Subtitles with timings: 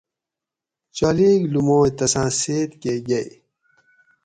[0.95, 3.29] چالیک لومائ تساں سیٔت کہۤ گئ